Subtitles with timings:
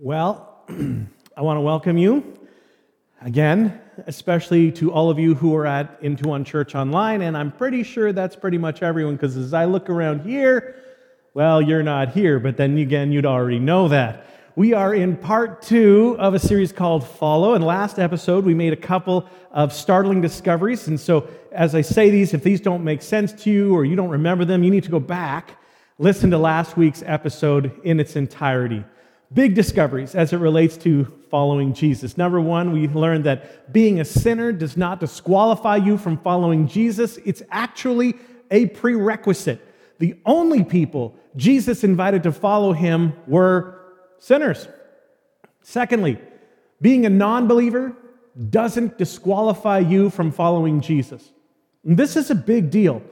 [0.00, 0.62] Well,
[1.36, 2.38] I want to welcome you
[3.20, 7.50] again, especially to all of you who are at Into One Church Online, and I'm
[7.50, 10.76] pretty sure that's pretty much everyone because as I look around here,
[11.34, 14.24] well, you're not here, but then again, you'd already know that.
[14.54, 18.72] We are in part two of a series called Follow, and last episode we made
[18.72, 20.86] a couple of startling discoveries.
[20.86, 23.96] And so, as I say these, if these don't make sense to you or you
[23.96, 25.56] don't remember them, you need to go back,
[25.98, 28.84] listen to last week's episode in its entirety
[29.32, 32.16] big discoveries as it relates to following Jesus.
[32.16, 37.18] Number one, we learned that being a sinner does not disqualify you from following Jesus,
[37.24, 38.14] it's actually
[38.50, 39.64] a prerequisite.
[39.98, 43.80] The only people Jesus invited to follow him were
[44.18, 44.68] sinners.
[45.62, 46.18] Secondly,
[46.80, 47.94] being a non believer
[48.50, 51.32] doesn't disqualify you from following Jesus.
[51.84, 53.02] This is a big deal.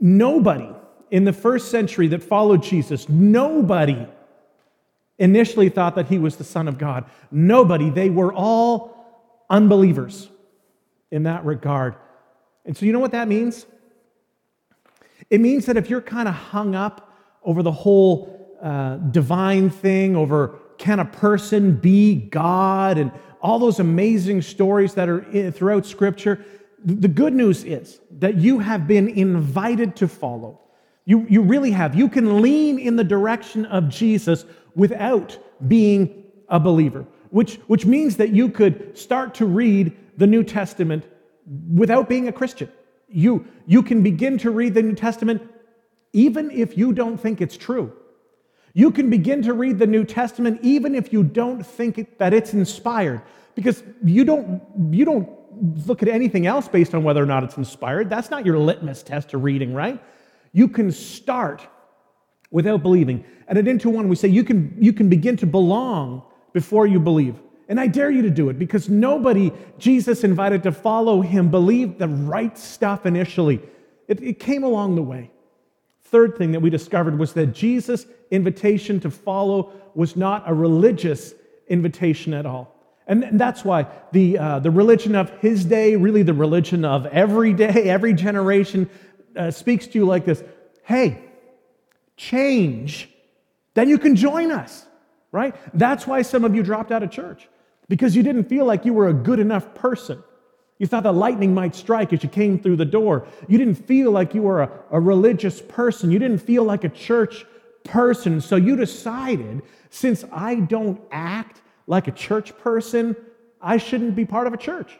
[0.00, 0.70] Nobody
[1.10, 4.06] in the first century that followed Jesus, nobody
[5.18, 7.04] initially thought that he was the Son of God.
[7.30, 10.28] Nobody, they were all unbelievers
[11.10, 11.94] in that regard.
[12.64, 13.66] And so, you know what that means?
[15.30, 20.16] It means that if you're kind of hung up over the whole uh, divine thing,
[20.16, 25.86] over can a person be God, and all those amazing stories that are in, throughout
[25.86, 26.44] Scripture,
[26.84, 30.60] the good news is that you have been invited to follow.
[31.04, 31.94] You, you really have.
[31.94, 34.44] You can lean in the direction of Jesus
[34.76, 40.44] without being a believer, which, which means that you could start to read the New
[40.44, 41.04] Testament
[41.74, 42.70] without being a Christian.
[43.08, 45.42] You, you can begin to read the New Testament
[46.12, 47.92] even if you don't think it's true.
[48.74, 52.32] You can begin to read the New Testament even if you don't think it, that
[52.34, 53.22] it's inspired,
[53.54, 55.28] because you don't, you don't
[55.86, 58.10] look at anything else based on whether or not it's inspired.
[58.10, 60.02] That's not your litmus test to reading, right?
[60.52, 61.66] You can start
[62.56, 63.22] without believing.
[63.48, 66.22] And at Into One, we say you can, you can begin to belong
[66.54, 67.38] before you believe.
[67.68, 71.98] And I dare you to do it because nobody Jesus invited to follow him believed
[71.98, 73.60] the right stuff initially.
[74.08, 75.30] It, it came along the way.
[76.04, 81.34] Third thing that we discovered was that Jesus' invitation to follow was not a religious
[81.68, 82.74] invitation at all.
[83.06, 87.52] And that's why the, uh, the religion of his day, really the religion of every
[87.52, 88.88] day, every generation,
[89.36, 90.42] uh, speaks to you like this
[90.84, 91.25] Hey,
[92.16, 93.10] change,
[93.74, 94.86] then you can join us,
[95.32, 95.54] right?
[95.74, 97.48] That's why some of you dropped out of church,
[97.88, 100.22] because you didn't feel like you were a good enough person.
[100.78, 103.26] You thought the lightning might strike as you came through the door.
[103.48, 106.10] You didn't feel like you were a, a religious person.
[106.10, 107.46] You didn't feel like a church
[107.82, 108.40] person.
[108.42, 113.16] So you decided, since I don't act like a church person,
[113.60, 114.98] I shouldn't be part of a church.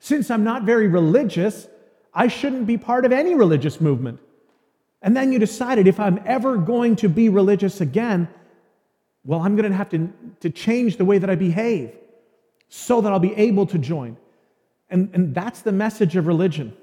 [0.00, 1.66] Since I'm not very religious,
[2.14, 4.20] I shouldn't be part of any religious movement.
[5.04, 8.26] And then you decided if I'm ever going to be religious again,
[9.22, 10.10] well, I'm going to have to,
[10.40, 11.92] to change the way that I behave
[12.70, 14.16] so that I'll be able to join.
[14.88, 16.74] And, and that's the message of religion.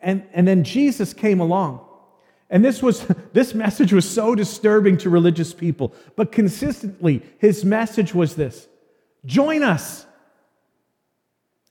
[0.00, 1.84] And, and then Jesus came along.
[2.48, 5.94] And this, was, this message was so disturbing to religious people.
[6.14, 8.68] But consistently, his message was this
[9.24, 10.06] join us,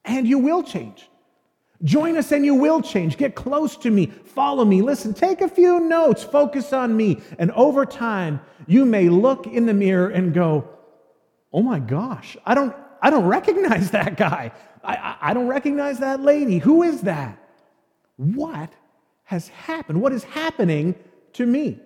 [0.03, 1.07] and you will change.
[1.85, 3.16] Join us and you will change.
[3.16, 4.07] Get close to me.
[4.07, 4.81] Follow me.
[4.81, 6.23] Listen, take a few notes.
[6.23, 7.22] Focus on me.
[7.38, 10.68] And over time, you may look in the mirror and go,
[11.53, 14.51] oh my gosh, I don't, I don't recognize that guy.
[14.84, 16.57] I, I, don't recognize that lady.
[16.57, 17.38] Who is that?
[18.17, 18.73] What
[19.23, 20.02] has happened?
[20.02, 20.96] What is happening
[21.34, 21.79] to me?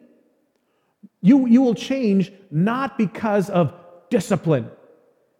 [1.22, 3.74] You, you will change not because of
[4.10, 4.70] discipline.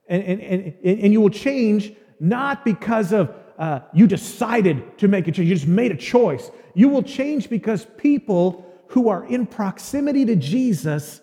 [0.08, 5.28] And, and, and, and you will change not because of uh, you decided to make
[5.28, 5.50] a change.
[5.50, 6.50] You just made a choice.
[6.74, 11.20] You will change because people who are in proximity to Jesus,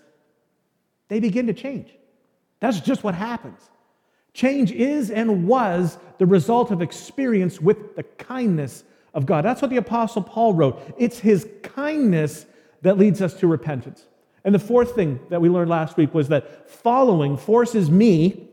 [1.09, 1.89] they begin to change.
[2.61, 3.59] That's just what happens.
[4.35, 9.45] Change is and was the result of experience with the kindness of God.
[9.45, 10.95] That's what the Apostle Paul wrote.
[10.99, 12.45] It's his kindness
[12.83, 14.05] that leads us to repentance.
[14.45, 18.49] And the fourth thing that we learned last week was that following forces me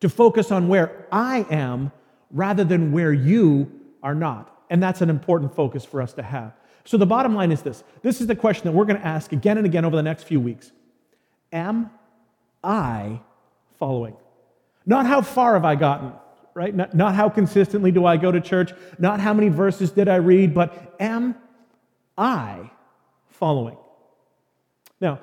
[0.00, 1.92] to focus on where I am
[2.30, 3.70] rather than where you
[4.02, 4.64] are not.
[4.70, 6.52] And that's an important focus for us to have.
[6.84, 9.32] So the bottom line is this this is the question that we're going to ask
[9.32, 10.72] again and again over the next few weeks
[11.52, 11.90] Am
[12.62, 13.20] I
[13.78, 14.16] following?
[14.86, 16.12] Not how far have I gotten,
[16.54, 16.74] right?
[16.74, 20.16] Not, not how consistently do I go to church, not how many verses did I
[20.16, 21.36] read, but am
[22.16, 22.70] I
[23.28, 23.76] following?
[25.00, 25.20] Now,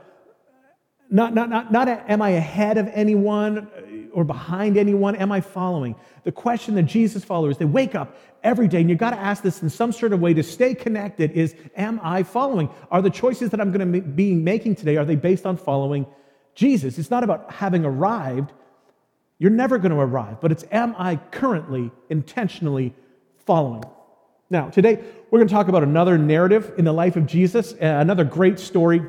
[1.09, 3.69] not, not, not, not am I ahead of anyone
[4.17, 5.15] or behind anyone?
[5.15, 5.95] Am I following?
[6.23, 9.43] The question that Jesus followers, they wake up every day, and you've got to ask
[9.43, 12.67] this in some sort of way to stay connected is, am I following?
[12.89, 16.07] Are the choices that I'm going to be making today, are they based on following
[16.55, 16.97] Jesus.
[16.97, 18.53] It's not about having arrived.
[19.37, 22.95] You're never going to arrive, but it's am I currently, intentionally
[23.45, 23.83] following?
[24.49, 24.95] Now, today
[25.29, 28.57] we're going to talk about another narrative in the life of Jesus, uh, another great
[28.57, 28.99] story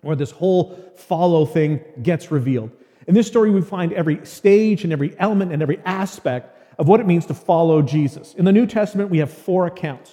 [0.00, 2.70] where this whole follow thing gets revealed.
[3.08, 7.00] In this story, we find every stage and every element and every aspect of what
[7.00, 8.34] it means to follow Jesus.
[8.34, 10.12] In the New Testament, we have four accounts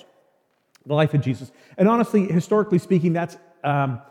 [0.82, 1.52] of the life of Jesus.
[1.78, 4.02] And honestly, historically speaking, that's um,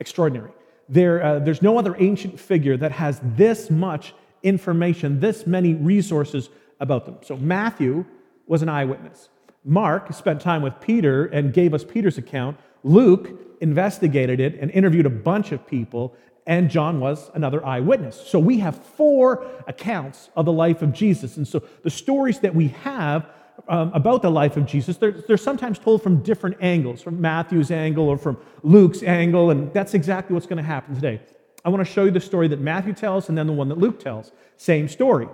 [0.00, 0.50] extraordinary.
[0.88, 4.12] There, uh, there's no other ancient figure that has this much
[4.42, 6.50] information, this many resources
[6.80, 7.18] about them.
[7.22, 8.04] So Matthew
[8.48, 9.28] was an eyewitness.
[9.64, 12.58] Mark spent time with Peter and gave us Peter's account.
[12.82, 13.30] Luke
[13.60, 16.16] investigated it and interviewed a bunch of people,
[16.46, 18.20] and John was another eyewitness.
[18.26, 21.36] So we have four accounts of the life of Jesus.
[21.36, 23.26] And so the stories that we have
[23.68, 27.70] um, about the life of Jesus, they're, they're sometimes told from different angles, from Matthew's
[27.70, 31.20] angle or from Luke's angle, and that's exactly what's going to happen today.
[31.64, 33.78] I want to show you the story that Matthew tells and then the one that
[33.78, 34.32] Luke tells.
[34.56, 35.28] Same story.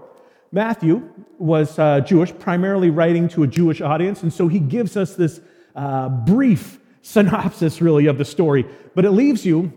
[0.52, 1.08] Matthew
[1.38, 5.40] was uh, Jewish, primarily writing to a Jewish audience, and so he gives us this
[5.74, 8.66] uh, brief synopsis, really, of the story.
[8.94, 9.72] But it leaves you,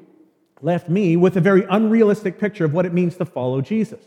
[0.61, 4.03] left me, with a very unrealistic picture of what it means to follow Jesus.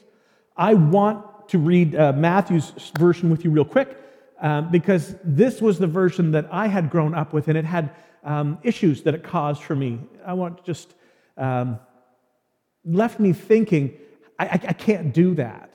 [0.56, 3.98] I want to read uh, Matthew's version with you real quick
[4.40, 7.90] um, because this was the version that I had grown up with, and it had
[8.22, 10.00] um, issues that it caused for me.
[10.24, 10.94] I want just
[11.36, 11.78] um,
[12.84, 13.96] left me thinking,
[14.38, 15.70] I, I, I can't do that.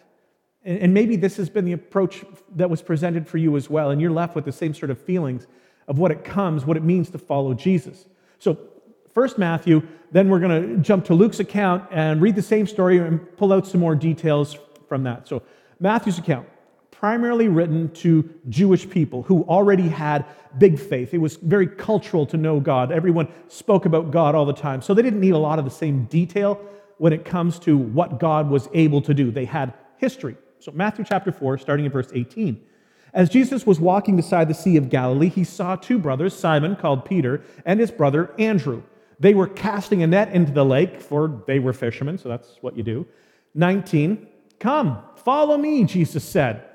[0.63, 2.23] And maybe this has been the approach
[2.55, 4.99] that was presented for you as well, and you're left with the same sort of
[4.99, 5.47] feelings
[5.87, 8.05] of what it comes, what it means to follow Jesus.
[8.39, 8.57] So,
[9.13, 12.97] first Matthew, then we're going to jump to Luke's account and read the same story
[12.97, 14.57] and pull out some more details
[14.87, 15.27] from that.
[15.27, 15.43] So,
[15.79, 16.47] Matthew's account,
[16.91, 20.25] primarily written to Jewish people who already had
[20.57, 21.13] big faith.
[21.13, 22.91] It was very cultural to know God.
[22.91, 24.81] Everyone spoke about God all the time.
[24.81, 26.59] So, they didn't need a lot of the same detail
[26.97, 29.31] when it comes to what God was able to do.
[29.31, 30.35] They had history.
[30.59, 32.61] So, Matthew chapter 4, starting in verse 18.
[33.13, 37.05] As Jesus was walking beside the Sea of Galilee, he saw two brothers, Simon, called
[37.05, 38.83] Peter, and his brother Andrew.
[39.19, 42.77] They were casting a net into the lake, for they were fishermen, so that's what
[42.77, 43.05] you do.
[43.53, 44.27] 19.
[44.59, 46.65] Come, follow me, Jesus said,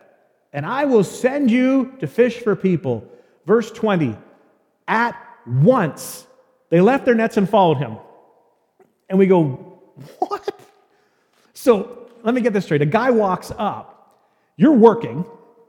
[0.53, 3.07] and I will send you to fish for people.
[3.47, 4.17] Verse 20.
[4.87, 6.27] At once,
[6.71, 7.99] they left their nets and followed him.
[9.09, 9.81] And we go,
[10.19, 10.61] What?
[11.53, 12.83] So let me get this straight.
[12.83, 14.21] A guy walks up,
[14.57, 15.25] you're working,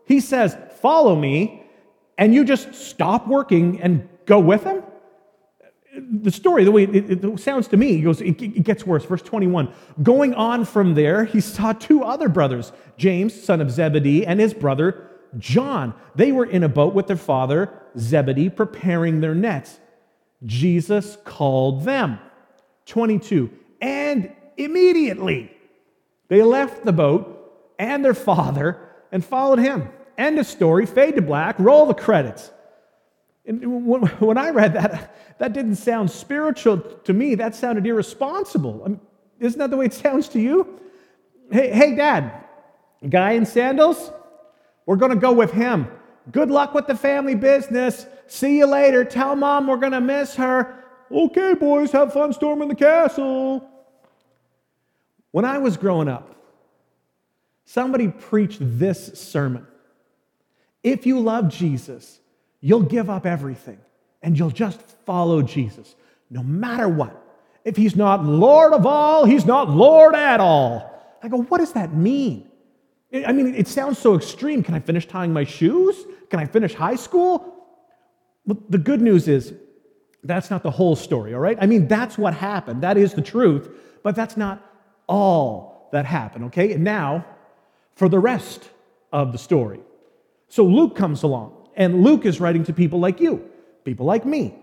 [0.05, 1.63] he says, Follow me,
[2.17, 4.83] and you just stop working and go with him?
[5.97, 9.05] The story, the way it, it sounds to me, he goes, it, it gets worse.
[9.05, 14.25] Verse 21 Going on from there, he saw two other brothers, James, son of Zebedee,
[14.25, 15.93] and his brother John.
[16.15, 19.79] They were in a boat with their father, Zebedee, preparing their nets.
[20.45, 22.19] Jesus called them.
[22.85, 23.49] 22.
[23.81, 25.51] And immediately,
[26.27, 28.79] they left the boat and their father
[29.11, 29.89] and followed him.
[30.17, 32.51] End of story, fade to black, roll the credits.
[33.47, 37.35] And when I read that, that didn't sound spiritual to me.
[37.35, 38.81] That sounded irresponsible.
[38.83, 38.99] I mean,
[39.39, 40.79] isn't that the way it sounds to you?
[41.51, 42.43] Hey, hey, Dad,
[43.07, 44.11] guy in sandals,
[44.85, 45.87] we're going to go with him.
[46.31, 48.07] Good luck with the family business.
[48.25, 49.05] See you later.
[49.05, 50.83] Tell mom we're going to miss her.
[51.11, 53.69] Okay, boys, have fun storming the castle.
[55.29, 56.35] When I was growing up,
[57.65, 59.67] somebody preached this sermon.
[60.81, 62.19] If you love Jesus,
[62.65, 63.77] you'll give up everything
[64.23, 65.95] and you'll just follow Jesus,
[66.31, 67.15] no matter what.
[67.63, 70.91] If he's not Lord of all, he's not Lord at all.
[71.21, 72.49] I go, what does that mean?
[73.13, 74.63] I mean, it sounds so extreme.
[74.63, 75.95] Can I finish tying my shoes?
[76.31, 77.67] Can I finish high school?
[78.47, 79.53] But the good news is,
[80.23, 81.57] that's not the whole story, all right?
[81.61, 82.81] I mean, that's what happened.
[82.81, 83.69] That is the truth,
[84.01, 84.59] but that's not
[85.07, 86.73] all that happened, okay?
[86.73, 87.25] And now
[87.95, 88.67] for the rest
[89.13, 89.81] of the story.
[90.49, 93.49] So Luke comes along, and Luke is writing to people like you,
[93.83, 94.55] people like me,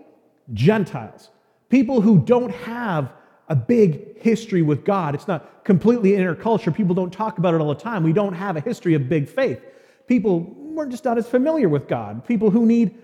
[0.53, 1.29] Gentiles,
[1.69, 3.13] people who don't have
[3.49, 5.15] a big history with God.
[5.15, 6.73] It's not completely interculture.
[6.73, 8.03] People don't talk about it all the time.
[8.03, 9.61] We don't have a history of big faith.
[10.07, 12.25] People we're just not as familiar with God.
[12.25, 12.97] People who need,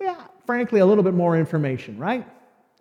[0.00, 2.26] yeah, frankly, a little bit more information, right?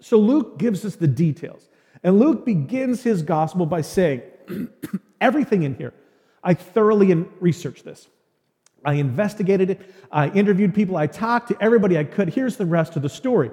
[0.02, 1.68] So Luke gives us the details.
[2.04, 4.22] And Luke begins his gospel by saying,
[5.22, 5.94] Everything in here,
[6.44, 8.08] I thoroughly researched this.
[8.86, 9.82] I investigated it.
[10.12, 10.98] I interviewed people.
[10.98, 12.30] I talked to everybody I could.
[12.30, 13.52] Here's the rest of the story.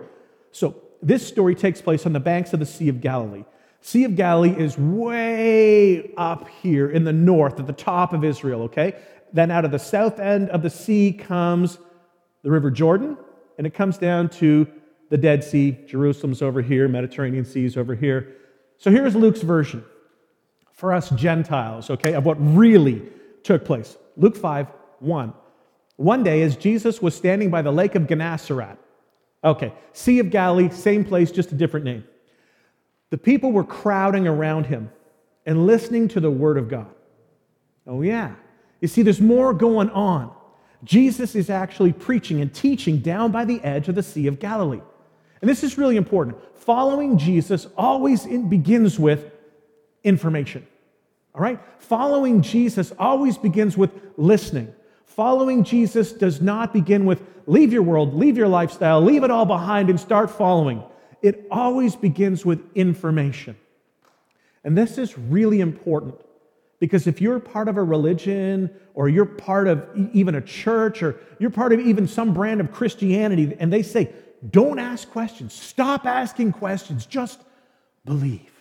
[0.53, 3.45] So, this story takes place on the banks of the Sea of Galilee.
[3.83, 8.63] Sea of Galilee is way up here in the north, at the top of Israel,
[8.63, 8.95] okay?
[9.33, 11.79] Then out of the south end of the sea comes
[12.43, 13.19] the River Jordan,
[13.59, 14.67] and it comes down to
[15.11, 15.77] the Dead Sea.
[15.87, 18.37] Jerusalem's over here, Mediterranean Sea's over here.
[18.79, 19.85] So here's Luke's version.
[20.77, 23.03] for us Gentiles, okay, of what really
[23.43, 23.97] took place.
[24.17, 24.67] Luke 5
[25.01, 25.33] 1.
[25.97, 28.77] One day, as Jesus was standing by the lake of Gennesaret,
[29.43, 32.05] okay, Sea of Galilee, same place, just a different name,
[33.11, 34.91] the people were crowding around him
[35.47, 36.89] and listening to the word of God.
[37.87, 38.35] Oh, yeah.
[38.81, 40.33] You see, there's more going on.
[40.85, 44.81] Jesus is actually preaching and teaching down by the edge of the Sea of Galilee.
[45.41, 46.37] And this is really important.
[46.57, 49.31] Following Jesus always begins with
[50.03, 50.67] information.
[51.35, 51.61] All right?
[51.79, 54.73] Following Jesus always begins with listening.
[55.07, 59.47] Following Jesus does not begin with leave your world, leave your lifestyle, leave it all
[59.47, 60.83] behind and start following.
[61.23, 63.57] It always begins with information.
[64.63, 66.17] And this is really important
[66.81, 71.19] because if you're part of a religion or you're part of even a church or
[71.39, 74.13] you're part of even some brand of Christianity and they say,
[74.51, 77.41] don't ask questions, stop asking questions, just
[78.05, 78.53] believe.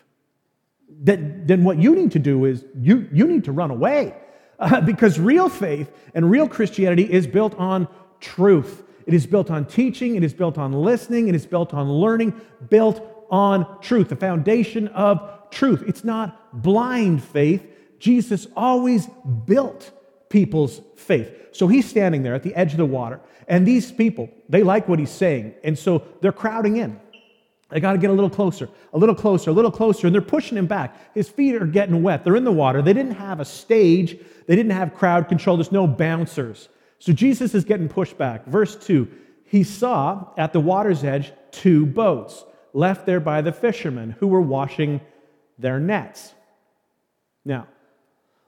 [0.88, 4.16] Then, then what you need to do is you, you need to run away
[4.60, 7.88] uh, because real faith and real Christianity is built on
[8.20, 8.84] truth.
[9.06, 12.40] It is built on teaching, it is built on listening, it is built on learning,
[12.70, 15.84] built on truth, the foundation of truth.
[15.88, 17.66] It's not blind faith.
[18.00, 19.08] Jesus always
[19.46, 19.92] built
[20.30, 21.32] people's faith.
[21.52, 24.88] So he's standing there at the edge of the water, and these people, they like
[24.88, 27.00] what he's saying, and so they're crowding in.
[27.70, 30.22] They got to get a little closer, a little closer, a little closer, and they're
[30.22, 31.14] pushing him back.
[31.16, 32.24] His feet are getting wet.
[32.24, 32.82] They're in the water.
[32.82, 34.18] They didn't have a stage,
[34.48, 35.58] they didn't have crowd control.
[35.58, 36.70] There's no bouncers.
[37.00, 38.46] So Jesus is getting pushed back.
[38.46, 39.08] Verse 2
[39.46, 42.44] He saw at the water's edge two boats
[42.74, 45.02] left there by the fishermen who were washing
[45.58, 46.34] their nets.
[47.46, 47.68] Now,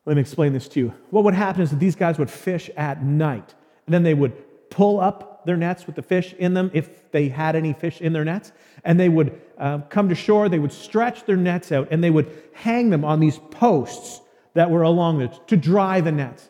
[0.05, 0.93] let me explain this to you.
[1.09, 3.53] What would happen is that these guys would fish at night,
[3.85, 7.29] and then they would pull up their nets with the fish in them if they
[7.29, 8.51] had any fish in their nets,
[8.83, 12.11] and they would uh, come to shore, they would stretch their nets out, and they
[12.11, 14.21] would hang them on these posts
[14.53, 16.49] that were along it to dry the nets.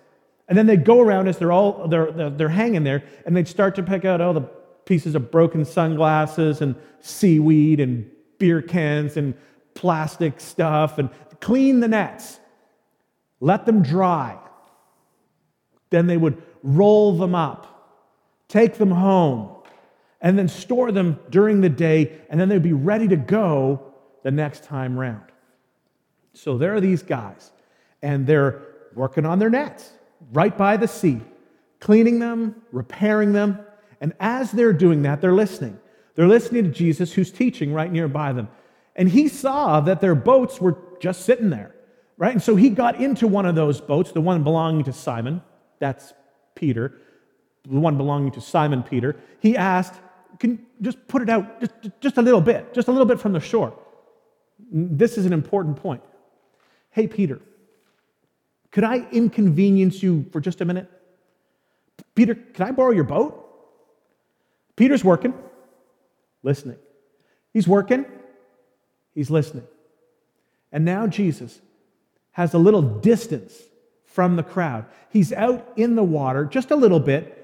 [0.49, 3.75] And then they'd go around as they're all they're, they're hanging there, and they'd start
[3.75, 4.49] to pick out all the
[4.85, 9.33] pieces of broken sunglasses and seaweed and beer cans and
[9.73, 12.39] plastic stuff and clean the nets.
[13.39, 14.37] Let them dry.
[15.89, 17.76] Then they would roll them up,
[18.47, 19.49] take them home,
[20.21, 24.31] and then store them during the day, and then they'd be ready to go the
[24.31, 25.23] next time round.
[26.33, 27.51] So there are these guys
[28.01, 28.61] and they're
[28.93, 29.91] working on their nets
[30.33, 31.21] right by the sea,
[31.79, 33.59] cleaning them, repairing them.
[34.01, 35.79] And as they're doing that, they're listening.
[36.15, 38.49] They're listening to Jesus, who's teaching right nearby them.
[38.95, 41.75] And he saw that their boats were just sitting there,
[42.17, 42.33] right?
[42.33, 45.41] And so he got into one of those boats, the one belonging to Simon,
[45.79, 46.13] that's
[46.55, 46.99] Peter,
[47.69, 49.15] the one belonging to Simon Peter.
[49.39, 49.93] He asked,
[50.39, 53.33] Can just put it out just, just a little bit, just a little bit from
[53.33, 53.77] the shore?
[54.71, 56.01] This is an important point.
[56.91, 57.39] Hey, Peter,
[58.71, 60.89] could I inconvenience you for just a minute?
[62.15, 63.43] Peter, can I borrow your boat?
[64.75, 65.33] Peter's working,
[66.43, 66.77] listening.
[67.53, 68.05] He's working,
[69.13, 69.67] he's listening.
[70.71, 71.59] And now Jesus
[72.31, 73.53] has a little distance
[74.05, 74.85] from the crowd.
[75.09, 77.36] He's out in the water just a little bit,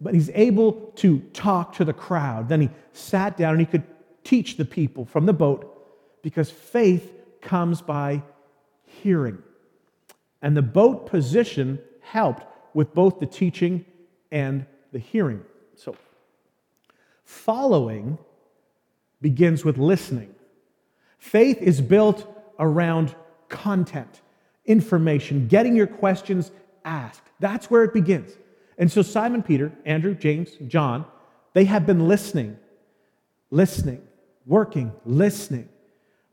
[0.00, 2.48] but he's able to talk to the crowd.
[2.48, 3.84] Then he sat down and he could
[4.24, 8.22] teach the people from the boat because faith comes by
[8.84, 9.42] hearing.
[10.42, 13.84] And the boat position helped with both the teaching
[14.30, 15.42] and the hearing.
[15.76, 15.96] So,
[17.24, 18.18] following
[19.20, 20.34] begins with listening.
[21.18, 22.26] Faith is built
[22.58, 23.14] around
[23.48, 24.22] content,
[24.64, 26.50] information, getting your questions
[26.84, 27.22] asked.
[27.38, 28.32] That's where it begins.
[28.80, 31.04] And so, Simon Peter, Andrew, James, John,
[31.52, 32.56] they have been listening,
[33.50, 34.02] listening,
[34.46, 35.68] working, listening.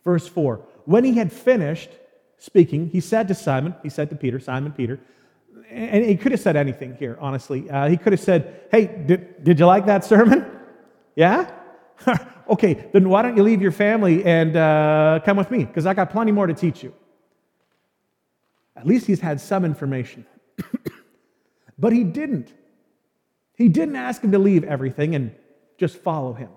[0.05, 1.89] Verse 4 When he had finished,
[2.37, 5.01] speaking, he said to Simon, he said to Peter, Simon Peter,
[5.69, 7.69] and he could have said anything here, honestly.
[7.69, 10.45] Uh, he could have said, Hey, did, did you like that sermon?
[11.15, 11.49] Yeah?
[12.49, 15.65] okay, then why don't you leave your family and uh, come with me?
[15.65, 16.93] Because I got plenty more to teach you.
[18.75, 20.27] At least he's had some information.
[21.77, 22.53] but he didn't.
[23.53, 25.35] He didn't ask him to leave everything and
[25.77, 26.49] just follow him.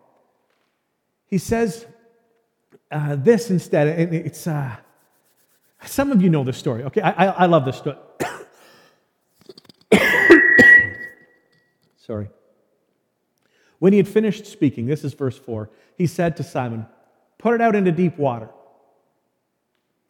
[1.27, 1.87] He says
[2.91, 4.47] uh, this instead, and it's.
[4.47, 4.77] Uh,
[5.87, 7.01] some of you know this story, okay?
[7.01, 7.97] I, I, I love this story.
[11.97, 12.29] Sorry.
[13.79, 16.87] When he had finished speaking, this is verse 4, he said to Simon,
[17.39, 18.51] Put it out into deep water.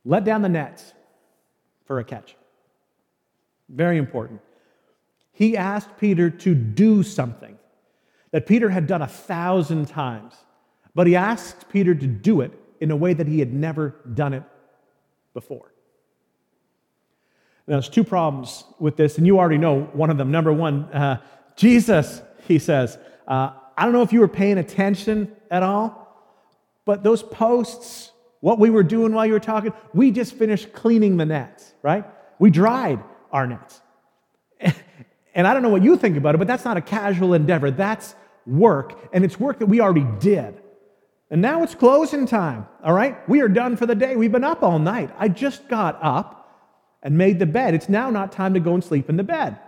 [0.05, 0.93] Let down the nets
[1.85, 2.35] for a catch.
[3.69, 4.41] Very important.
[5.33, 7.57] He asked Peter to do something
[8.31, 10.35] that Peter had done a thousand times,
[10.95, 14.33] but he asked Peter to do it in a way that he had never done
[14.35, 14.43] it
[15.35, 15.73] before.
[17.67, 20.31] Now, there's two problems with this, and you already know one of them.
[20.31, 21.21] Number one, uh,
[21.57, 26.01] Jesus, he says, uh, I don't know if you were paying attention at all,
[26.85, 28.11] but those posts,
[28.41, 32.05] what we were doing while you were talking, we just finished cleaning the nets, right?
[32.39, 33.81] We dried our nets.
[35.35, 37.71] And I don't know what you think about it, but that's not a casual endeavor.
[37.71, 38.15] That's
[38.47, 40.61] work, and it's work that we already did.
[41.31, 43.17] And now it's closing time, all right?
[43.29, 44.17] We are done for the day.
[44.17, 45.11] We've been up all night.
[45.17, 46.41] I just got up
[47.03, 47.75] and made the bed.
[47.75, 49.59] It's now not time to go and sleep in the bed.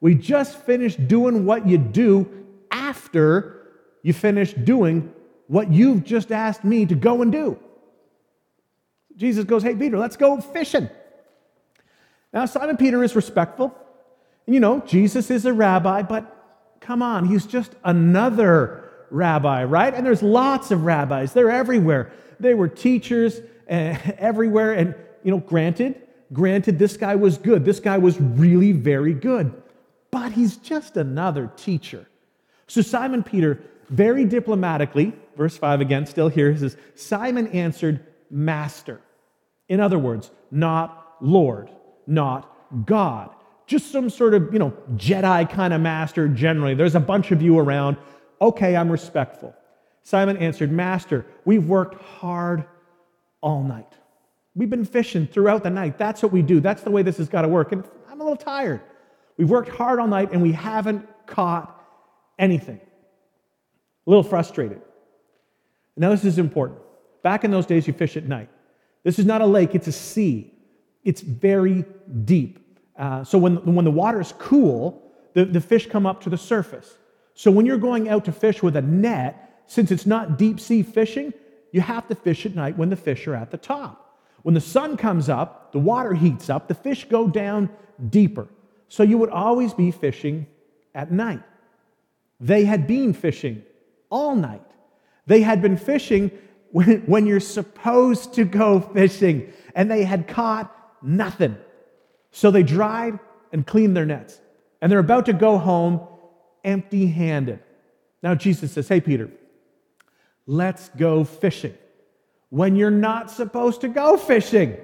[0.00, 2.28] We just finished doing what you do
[2.70, 3.68] after
[4.02, 5.12] you finish doing
[5.46, 7.58] what you've just asked me to go and do.
[9.16, 10.88] Jesus goes, Hey, Peter, let's go fishing.
[12.32, 13.76] Now, Simon Peter is respectful.
[14.46, 16.30] You know, Jesus is a rabbi, but
[16.80, 19.94] come on, he's just another rabbi, right?
[19.94, 22.12] And there's lots of rabbis, they're everywhere.
[22.40, 23.72] They were teachers uh,
[24.18, 24.72] everywhere.
[24.72, 26.00] And, you know, granted,
[26.32, 27.64] granted, this guy was good.
[27.64, 29.54] This guy was really very good,
[30.10, 32.06] but he's just another teacher.
[32.66, 39.00] So Simon Peter, very diplomatically, verse 5 again, still here, says, Simon answered, Master.
[39.68, 41.70] In other words, not Lord,
[42.06, 42.50] not
[42.84, 43.30] God.
[43.66, 46.74] Just some sort of, you know, Jedi kind of master generally.
[46.74, 47.96] There's a bunch of you around.
[48.40, 49.54] Okay, I'm respectful.
[50.02, 52.64] Simon answered, Master, we've worked hard
[53.40, 53.92] all night.
[54.54, 55.98] We've been fishing throughout the night.
[55.98, 56.60] That's what we do.
[56.60, 57.72] That's the way this has got to work.
[57.72, 58.82] And I'm a little tired.
[59.36, 61.82] We've worked hard all night and we haven't caught
[62.38, 62.80] anything.
[64.06, 64.82] A little frustrated.
[65.96, 66.80] Now, this is important.
[67.22, 68.50] Back in those days, you fish at night.
[69.02, 70.52] This is not a lake, it's a sea.
[71.04, 71.84] It's very
[72.24, 72.58] deep.
[72.96, 75.02] Uh, so when, when the water is cool,
[75.34, 76.96] the, the fish come up to the surface.
[77.34, 80.82] So when you're going out to fish with a net, since it's not deep sea
[80.82, 81.32] fishing,
[81.72, 84.20] you have to fish at night when the fish are at the top.
[84.42, 87.70] When the sun comes up, the water heats up, the fish go down
[88.10, 88.46] deeper.
[88.88, 90.46] So you would always be fishing
[90.94, 91.42] at night.
[92.40, 93.62] They had been fishing
[94.10, 94.62] all night.
[95.26, 96.30] They had been fishing
[96.70, 101.56] when, when you're supposed to go fishing, and they had caught nothing.
[102.34, 103.20] So they dried
[103.52, 104.40] and cleaned their nets,
[104.82, 106.00] and they're about to go home
[106.64, 107.60] empty handed.
[108.24, 109.30] Now Jesus says, Hey, Peter,
[110.44, 111.74] let's go fishing.
[112.50, 114.76] When you're not supposed to go fishing,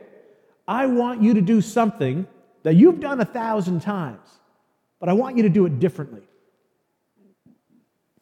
[0.68, 2.24] I want you to do something
[2.62, 4.28] that you've done a thousand times,
[5.00, 6.22] but I want you to do it differently.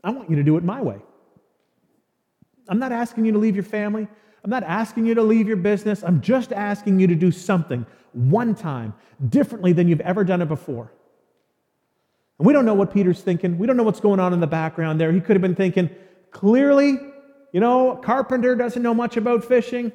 [0.03, 1.03] I want you to do it my way.
[2.67, 4.09] I'm not asking you to leave your family.
[4.43, 6.03] I'm not asking you to leave your business.
[6.03, 8.95] I'm just asking you to do something one time
[9.29, 10.93] differently than you've ever done it before.
[12.39, 13.59] And we don't know what Peter's thinking.
[13.59, 15.13] We don't know what's going on in the background there.
[15.13, 15.91] He could have been thinking,
[16.31, 16.99] clearly,
[17.53, 19.93] you know, carpenter doesn't know much about fishing.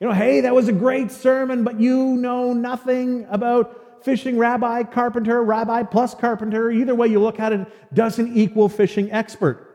[0.00, 4.36] You know, hey, that was a great sermon, but you know nothing about fishing.
[4.36, 9.70] Rabbi, carpenter, rabbi plus carpenter, either way you look at it, doesn't equal fishing expert.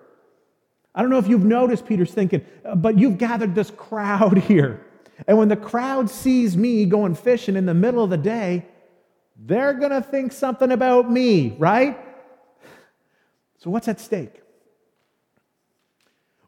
[0.93, 4.85] I don't know if you've noticed Peter's thinking, uh, but you've gathered this crowd here.
[5.27, 8.65] And when the crowd sees me going fishing in the middle of the day,
[9.36, 11.97] they're going to think something about me, right?
[13.60, 14.41] So, what's at stake?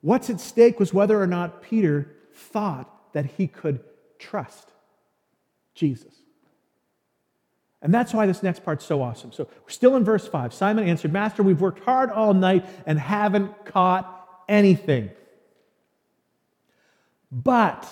[0.02, 3.82] What's at stake was whether or not Peter thought that he could
[4.18, 4.70] trust
[5.76, 6.14] Jesus.
[7.84, 9.32] And that's why this next part's so awesome.
[9.32, 10.54] So, we're still in verse 5.
[10.54, 15.10] Simon answered, Master, we've worked hard all night and haven't caught anything.
[17.32, 17.88] But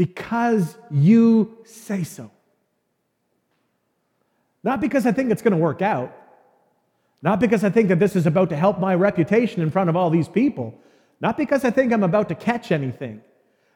[0.00, 2.30] because you say so.
[4.62, 6.16] Not because I think it's going to work out.
[7.20, 9.96] Not because I think that this is about to help my reputation in front of
[9.96, 10.72] all these people.
[11.20, 13.20] Not because I think I'm about to catch anything.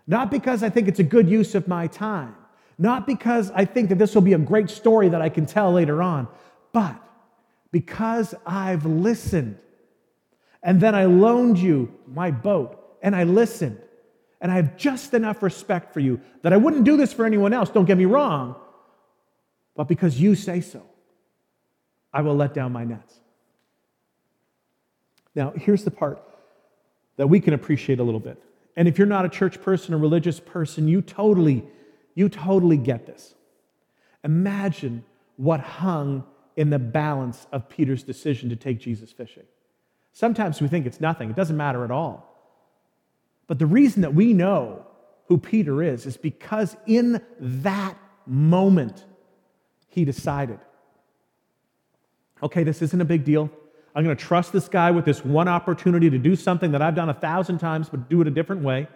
[0.06, 2.34] Not because I think it's a good use of my time.
[2.78, 5.72] Not because I think that this will be a great story that I can tell
[5.72, 6.26] later on.
[6.72, 6.96] But
[7.70, 9.58] because I've listened.
[10.62, 13.78] And then I loaned you my boat and I listened
[14.44, 17.54] and I have just enough respect for you that I wouldn't do this for anyone
[17.54, 18.54] else, don't get me wrong,
[19.74, 20.82] but because you say so,
[22.12, 23.14] I will let down my nets.
[25.34, 26.22] Now, here's the part
[27.16, 28.38] that we can appreciate a little bit.
[28.76, 31.64] And if you're not a church person, a religious person, you totally,
[32.14, 33.34] you totally get this.
[34.24, 35.06] Imagine
[35.38, 36.22] what hung
[36.56, 39.44] in the balance of Peter's decision to take Jesus fishing.
[40.12, 42.33] Sometimes we think it's nothing, it doesn't matter at all.
[43.46, 44.86] But the reason that we know
[45.26, 49.04] who Peter is is because in that moment,
[49.88, 50.58] he decided
[52.42, 53.50] okay, this isn't a big deal.
[53.94, 56.94] I'm going to trust this guy with this one opportunity to do something that I've
[56.94, 58.86] done a thousand times, but do it a different way.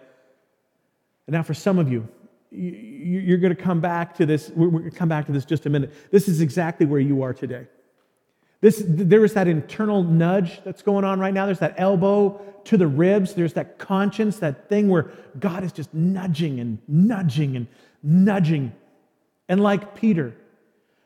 [1.25, 2.07] And now, for some of you,
[2.51, 4.49] you're going to come back to this.
[4.49, 5.93] We're going to come back to this just a minute.
[6.11, 7.67] This is exactly where you are today.
[8.61, 11.45] This, there is that internal nudge that's going on right now.
[11.45, 13.33] There's that elbow to the ribs.
[13.33, 17.67] There's that conscience, that thing where God is just nudging and nudging and
[18.03, 18.73] nudging.
[19.47, 20.35] And like Peter,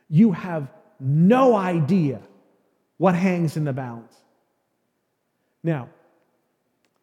[0.09, 0.67] you have
[0.99, 2.21] no idea
[2.97, 4.15] what hangs in the balance.
[5.63, 5.89] Now,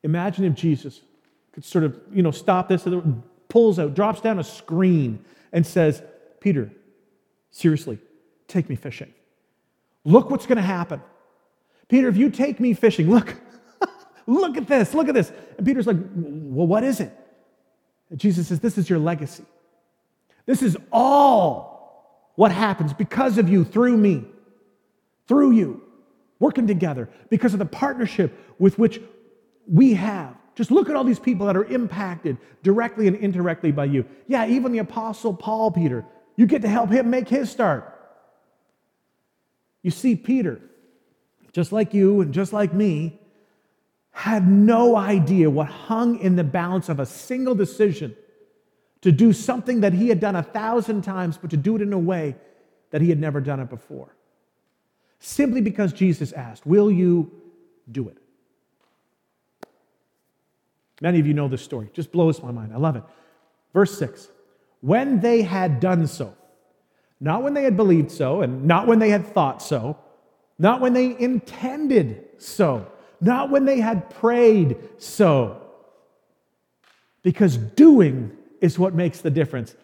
[0.02, 1.00] imagine if Jesus
[1.52, 2.86] could sort of, you know, stop this,
[3.48, 6.02] pulls out, drops down a screen, and says,
[6.40, 6.70] Peter,
[7.50, 7.98] seriously,
[8.48, 9.12] take me fishing.
[10.04, 11.02] Look what's going to happen.
[11.88, 13.34] Peter, if you take me fishing, look,
[14.26, 15.32] look at this, look at this.
[15.58, 17.12] And Peter's like, well, what is it?
[18.10, 19.44] And Jesus says, this is your legacy.
[20.46, 24.24] This is all what happens because of you, through me,
[25.28, 25.82] through you,
[26.38, 29.00] working together, because of the partnership with which
[29.66, 30.34] we have.
[30.54, 34.04] Just look at all these people that are impacted directly and indirectly by you.
[34.26, 36.04] Yeah, even the Apostle Paul, Peter,
[36.36, 37.99] you get to help him make his start.
[39.82, 40.60] You see, Peter,
[41.52, 43.18] just like you and just like me,
[44.12, 48.14] had no idea what hung in the balance of a single decision
[49.02, 51.92] to do something that he had done a thousand times, but to do it in
[51.92, 52.36] a way
[52.90, 54.14] that he had never done it before.
[55.20, 57.30] Simply because Jesus asked, Will you
[57.90, 58.18] do it?
[61.00, 61.88] Many of you know this story.
[61.94, 62.72] Just blows my mind.
[62.74, 63.02] I love it.
[63.72, 64.28] Verse 6
[64.80, 66.34] When they had done so,
[67.20, 69.98] not when they had believed so, and not when they had thought so,
[70.58, 75.60] not when they intended so, not when they had prayed so.
[77.22, 79.76] Because doing is what makes the difference.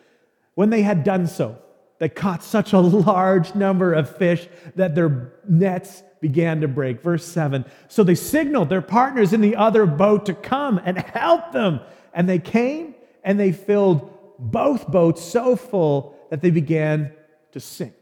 [0.55, 1.59] When they had done so,
[1.99, 7.03] they caught such a large number of fish that their nets began to break.
[7.03, 11.53] Verse 7 So they signaled their partners in the other boat to come and help
[11.53, 11.81] them.
[12.13, 17.13] And they came and they filled both boats so full that they began
[17.57, 17.95] to sink.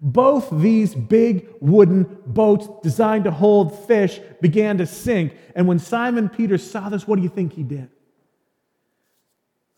[0.00, 5.34] Both these big wooden boats designed to hold fish began to sink.
[5.54, 7.88] And when Simon Peter saw this, what do you think he did?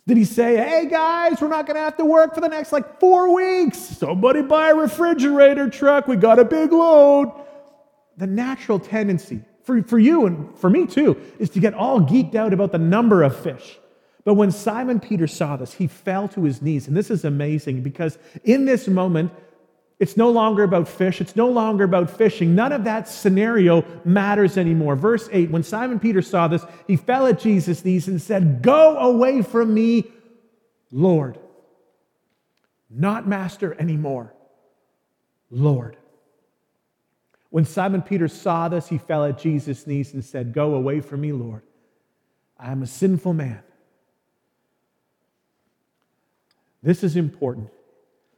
[0.06, 2.72] Did he say, hey guys, we're not going to have to work for the next
[2.72, 3.78] like four weeks?
[3.78, 6.08] Somebody buy a refrigerator truck.
[6.08, 7.32] We got a big load.
[8.16, 12.34] The natural tendency for, for you and for me too is to get all geeked
[12.34, 13.78] out about the number of fish.
[14.24, 16.86] But when Simon Peter saw this, he fell to his knees.
[16.86, 19.32] And this is amazing because in this moment,
[19.98, 21.20] it's no longer about fish.
[21.20, 22.54] It's no longer about fishing.
[22.54, 24.96] None of that scenario matters anymore.
[24.96, 28.96] Verse 8 When Simon Peter saw this, he fell at Jesus' knees and said, Go
[28.96, 30.10] away from me,
[30.90, 31.38] Lord.
[32.88, 34.34] Not master anymore,
[35.50, 35.96] Lord.
[37.50, 41.20] When Simon Peter saw this, he fell at Jesus' knees and said, Go away from
[41.20, 41.62] me, Lord.
[42.58, 43.62] I am a sinful man.
[46.82, 47.70] This is important.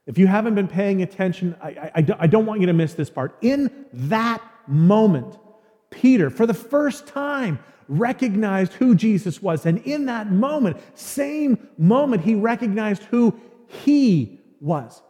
[0.07, 3.09] If you haven't been paying attention, I, I, I, don't want you to miss this
[3.09, 3.37] part.
[3.41, 5.39] In that moment,
[5.91, 9.65] Peter, for the first time, recognized who Jesus was.
[9.67, 15.03] And in that moment, same moment, he recognized who he was.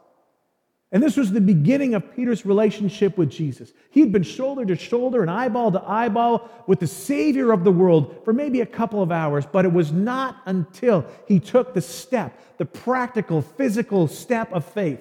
[0.92, 3.72] And this was the beginning of Peter's relationship with Jesus.
[3.90, 8.20] He'd been shoulder to shoulder and eyeball to eyeball with the Savior of the world
[8.26, 12.38] for maybe a couple of hours, but it was not until he took the step,
[12.58, 15.00] the practical, physical step of faith,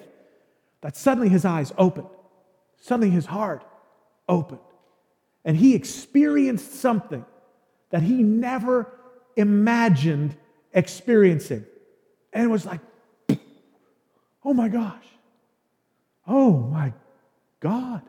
[0.80, 2.08] that suddenly his eyes opened.
[2.80, 3.62] Suddenly his heart
[4.26, 4.60] opened.
[5.44, 7.24] And he experienced something
[7.90, 8.90] that he never
[9.36, 10.36] imagined
[10.72, 11.66] experiencing.
[12.32, 12.80] And it was like,
[14.44, 15.04] oh my gosh.
[16.26, 16.92] Oh my
[17.60, 18.02] God.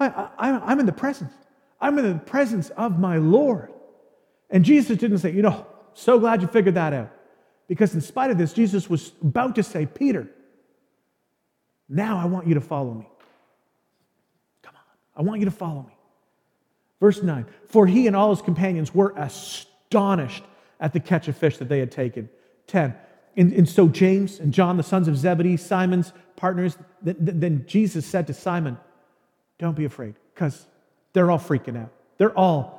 [0.00, 1.32] I, I, am in the presence.
[1.80, 3.72] I'm in the presence of my Lord.
[4.50, 7.10] And Jesus didn't say, you know, so glad you figured that out.
[7.66, 10.28] Because in spite of this, Jesus was about to say, Peter,
[11.88, 13.08] now I want you to follow me.
[14.62, 14.82] Come on,
[15.16, 15.96] I want you to follow me.
[17.00, 20.44] Verse 9 For he and all his companions were astonished
[20.80, 22.28] at the catch of fish that they had taken.
[22.68, 22.94] 10
[23.38, 28.04] and, and so James and John, the sons of Zebedee, Simon's partners, th- then Jesus
[28.04, 28.76] said to Simon,
[29.58, 30.66] Don't be afraid, because
[31.12, 31.92] they're all freaking out.
[32.18, 32.76] They're all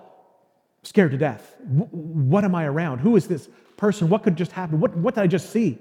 [0.84, 1.56] scared to death.
[1.62, 3.00] W- what am I around?
[3.00, 4.10] Who is this person?
[4.10, 4.82] What could just happen?
[4.82, 5.78] What, what did I just see?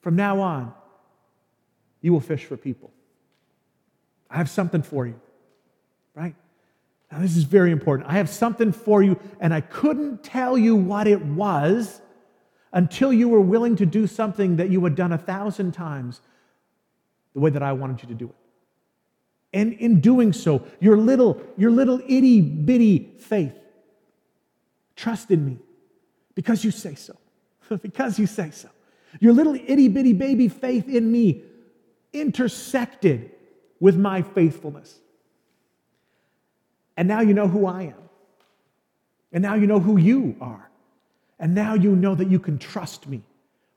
[0.00, 0.74] From now on,
[2.00, 2.90] you will fish for people.
[4.28, 5.20] I have something for you,
[6.16, 6.34] right?
[7.12, 8.08] Now, this is very important.
[8.08, 12.00] I have something for you, and I couldn't tell you what it was
[12.72, 16.20] until you were willing to do something that you had done a thousand times
[17.34, 18.34] the way that I wanted you to do it.
[19.52, 23.54] And in doing so, your little, your little itty bitty faith,
[24.94, 25.58] trust in me
[26.34, 27.16] because you say so.
[27.82, 28.68] because you say so.
[29.18, 31.42] Your little itty bitty baby faith in me
[32.12, 33.32] intersected
[33.80, 34.98] with my faithfulness.
[36.96, 37.94] And now you know who I am.
[39.32, 40.69] And now you know who you are.
[41.40, 43.22] And now you know that you can trust me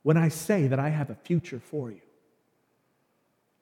[0.03, 2.01] when I say that I have a future for you.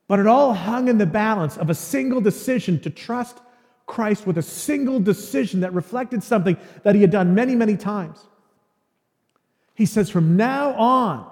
[0.08, 3.38] But it all hung in the balance of a single decision to trust
[3.86, 8.20] Christ with a single decision that reflected something that he had done many, many times.
[9.76, 11.32] He says, From now on,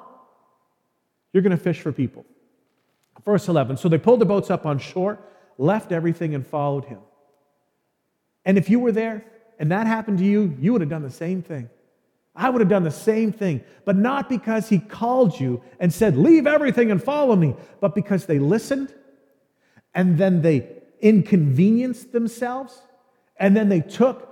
[1.33, 2.25] you're going to fish for people.
[3.25, 5.19] Verse 11 So they pulled the boats up on shore,
[5.57, 6.99] left everything, and followed him.
[8.45, 9.25] And if you were there
[9.57, 11.69] and that happened to you, you would have done the same thing.
[12.35, 16.15] I would have done the same thing, but not because he called you and said,
[16.15, 18.93] Leave everything and follow me, but because they listened
[19.93, 20.69] and then they
[21.01, 22.81] inconvenienced themselves
[23.37, 24.27] and then they took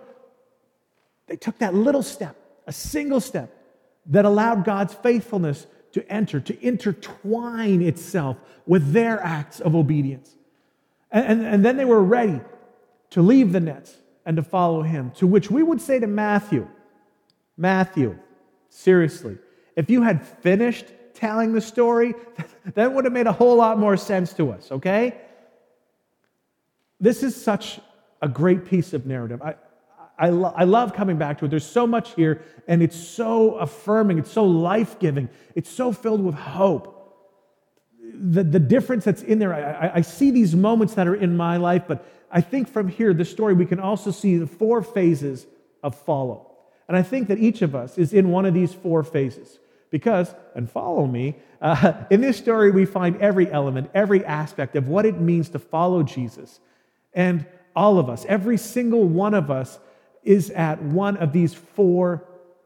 [1.27, 3.53] they took that little step, a single step
[4.05, 10.35] that allowed God's faithfulness to enter, to intertwine itself with their acts of obedience.
[11.11, 12.39] And, and, and, then they were ready
[13.11, 15.11] to leave the nets and to follow him.
[15.17, 16.67] To which we would say to Matthew,
[17.57, 18.17] Matthew,
[18.69, 19.37] seriously,
[19.75, 22.13] if you had finished telling the story,
[22.75, 25.19] that would have made a whole lot more sense to us, okay?
[26.99, 27.79] This is such
[28.21, 29.41] a great piece of narrative.
[29.41, 29.55] I,
[30.17, 31.49] I, lo- I love coming back to it.
[31.49, 36.23] There's so much here, and it's so affirming, it's so life giving, it's so filled
[36.23, 36.93] with hope.
[38.13, 41.57] The, the difference that's in there, I, I see these moments that are in my
[41.57, 45.45] life, but I think from here, the story, we can also see the four phases
[45.83, 46.46] of follow.
[46.87, 49.59] And I think that each of us is in one of these four phases.
[49.89, 54.87] Because, and follow me, uh, in this story, we find every element, every aspect of
[54.87, 56.59] what it means to follow Jesus.
[57.13, 57.45] And
[57.75, 59.79] all of us, every single one of us,
[60.23, 62.25] is at one of these four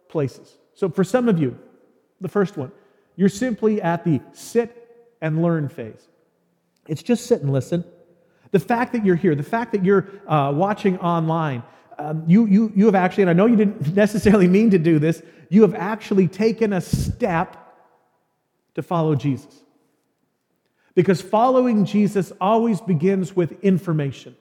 [0.10, 0.58] places.
[0.74, 1.60] So for some of you,
[2.20, 2.72] the first one,
[3.16, 4.78] you're simply at the sit
[5.22, 6.08] and learn phase.
[6.88, 7.84] It's just sit and listen.
[8.52, 11.64] The fact that you're here, the fact that you're uh, watching online,
[11.98, 15.00] um, you, you, you have actually, and I know you didn't necessarily mean to do
[15.00, 17.58] this, you have actually taken a step
[18.76, 19.54] to follow Jesus.
[20.96, 24.36] Because following Jesus always begins with information.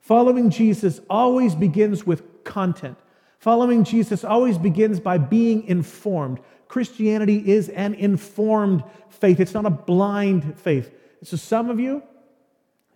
[0.00, 2.98] Following Jesus always begins with content.
[3.38, 6.40] Following Jesus always begins by being informed.
[6.68, 10.90] Christianity is an informed faith, it's not a blind faith.
[11.22, 12.02] So, some of you,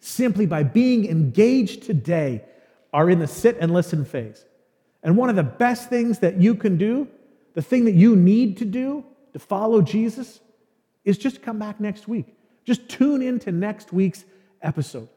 [0.01, 2.45] simply by being engaged today,
[2.95, 4.47] are in the sit and listen phase.
[5.03, 7.09] And one of the best things that you can do,
[7.53, 10.41] the thing that you need to do to follow Jesus,
[11.05, 12.27] is just come back next week.
[12.65, 14.25] Just tune into next week's
[14.63, 15.09] episode.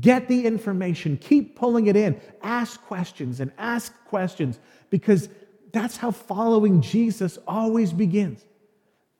[0.00, 4.58] Get the information, keep pulling it in, ask questions and ask questions
[4.90, 5.28] because
[5.72, 8.42] that's how following Jesus always begins.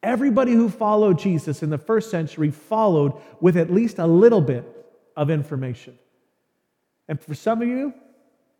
[0.03, 4.65] Everybody who followed Jesus in the first century followed with at least a little bit
[5.15, 5.99] of information.
[7.09, 7.95] And for some of you,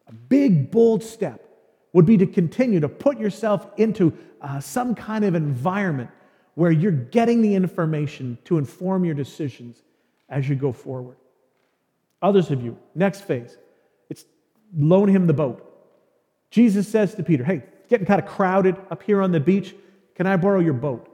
[0.07, 1.45] a big, bold step
[1.93, 6.11] would be to continue to put yourself into uh, some kind of environment
[6.55, 9.83] where you're getting the information to inform your decisions
[10.29, 11.17] as you go forward.
[12.21, 13.57] Others of you, next phase,
[14.11, 14.25] it's
[14.77, 15.65] loan him the boat.
[16.51, 19.75] Jesus says to Peter, Hey, it's getting kind of crowded up here on the beach.
[20.15, 21.09] Can I borrow your boat?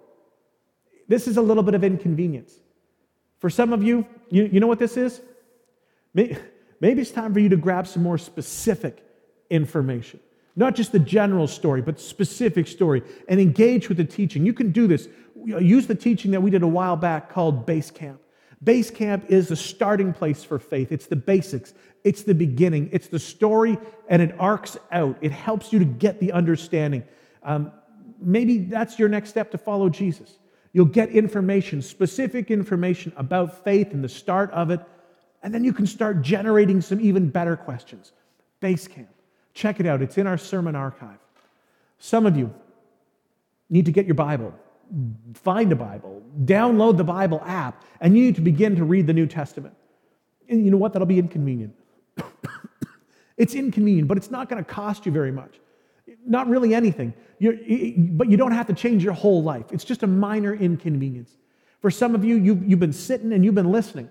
[1.09, 2.55] This is a little bit of inconvenience.
[3.39, 5.21] For some of you, you, you know what this is?
[6.85, 9.03] Maybe, it's time for you to grab some more specific
[9.49, 10.21] information.
[10.55, 14.45] Not just the general story, but specific story, and engage with the teaching.
[14.45, 15.09] You can do this.
[15.47, 18.21] Use the teaching that we did a while back called Base Camp.
[18.63, 20.93] Base camp is the starting place for faith.
[20.93, 21.73] It's the basics,
[22.05, 23.79] it's the beginning, it's the story,
[24.11, 25.17] and it arcs out.
[25.23, 27.03] It helps you to get the understanding.
[27.45, 27.73] Um,
[28.21, 30.37] maybe that's your next step to follow Jesus.
[30.75, 34.81] You'll get information, specific information about faith and the start of it,
[35.45, 38.13] and then you can start generating some even better questions.
[38.59, 39.09] Base camp.
[39.53, 41.19] Check it out, it's in our sermon archive.
[41.99, 42.53] Some of you
[43.71, 44.53] need to get your Bible
[45.35, 49.13] find a Bible, download the Bible app, and you need to begin to read the
[49.13, 49.75] New Testament.
[50.49, 50.93] And you know what?
[50.93, 51.75] That'll be inconvenient.
[53.37, 55.61] it's inconvenient, but it's not going to cost you very much.
[56.27, 57.15] Not really anything.
[57.39, 57.55] You're,
[58.13, 59.67] but you don't have to change your whole life.
[59.73, 61.37] It's just a minor inconvenience.
[61.81, 64.09] For some of you, you've, you've been sitting and you've been listening.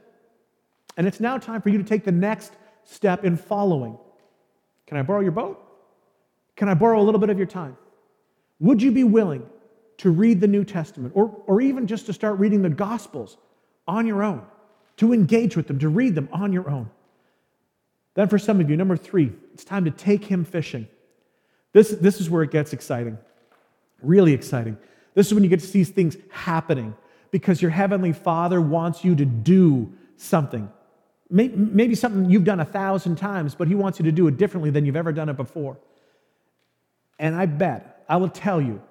[0.98, 2.54] And it's now time for you to take the next
[2.84, 3.98] step in following.
[4.88, 5.60] Can I borrow your boat?
[6.56, 7.78] Can I borrow a little bit of your time?
[8.60, 9.46] Would you be willing
[9.98, 13.38] to read the New Testament or, or even just to start reading the Gospels
[13.88, 14.42] on your own,
[14.98, 16.90] to engage with them, to read them on your own.
[18.16, 20.88] Then, for some of you, number three, it's time to take him fishing.
[21.74, 23.18] This, this is where it gets exciting,
[24.02, 24.78] really exciting.
[25.16, 26.96] This is when you get to see things happening
[27.32, 30.70] because your Heavenly Father wants you to do something.
[31.34, 34.70] Maybe something you've done a thousand times, but He wants you to do it differently
[34.70, 35.78] than you've ever done it before.
[37.18, 38.82] And I bet, I will tell you,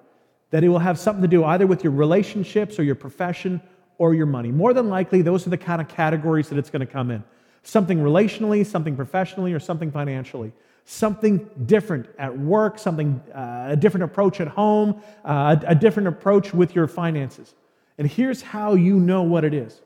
[0.49, 3.61] that it will have something to do either with your relationships or your profession
[3.97, 4.51] or your money.
[4.51, 7.23] More than likely, those are the kind of categories that it's going to come in
[7.63, 10.51] something relationally, something professionally, or something financially.
[10.85, 16.09] Something different at work, something, uh, a different approach at home, uh, a, a different
[16.09, 17.55] approach with your finances.
[17.97, 19.81] And here's how you know what it is.